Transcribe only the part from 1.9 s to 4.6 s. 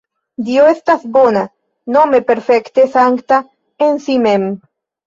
nome perfekte sankta en si mem.